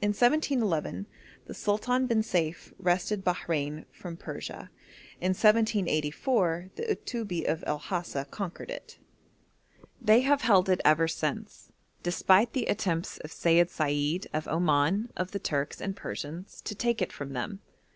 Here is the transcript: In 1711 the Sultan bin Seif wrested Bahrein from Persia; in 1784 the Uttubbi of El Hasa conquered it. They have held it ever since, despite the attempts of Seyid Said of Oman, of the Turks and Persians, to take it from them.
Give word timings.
In 0.00 0.10
1711 0.10 1.06
the 1.46 1.52
Sultan 1.52 2.06
bin 2.06 2.22
Seif 2.22 2.72
wrested 2.78 3.24
Bahrein 3.24 3.84
from 3.90 4.16
Persia; 4.16 4.70
in 5.20 5.30
1784 5.30 6.70
the 6.76 6.84
Uttubbi 6.84 7.44
of 7.50 7.64
El 7.66 7.78
Hasa 7.80 8.26
conquered 8.30 8.70
it. 8.70 9.00
They 10.00 10.20
have 10.20 10.42
held 10.42 10.68
it 10.68 10.80
ever 10.84 11.08
since, 11.08 11.72
despite 12.04 12.52
the 12.52 12.66
attempts 12.66 13.18
of 13.18 13.32
Seyid 13.32 13.68
Said 13.68 14.28
of 14.32 14.46
Oman, 14.46 15.10
of 15.16 15.32
the 15.32 15.40
Turks 15.40 15.80
and 15.80 15.96
Persians, 15.96 16.60
to 16.60 16.76
take 16.76 17.02
it 17.02 17.10
from 17.12 17.32
them. 17.32 17.58